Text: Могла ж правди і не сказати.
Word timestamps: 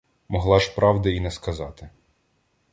Могла 0.27 0.59
ж 0.59 0.75
правди 0.75 1.15
і 1.15 1.19
не 1.19 1.31
сказати. 1.31 1.89